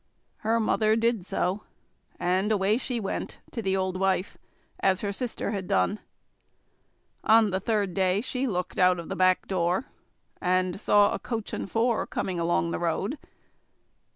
[0.37, 1.61] Her mother did so;
[2.19, 4.35] and away she went to the old wife,
[4.79, 5.99] as her sister had done.
[7.23, 9.85] On the third day she looked out of the back door,
[10.41, 13.19] and saw a coach and four coming along the road.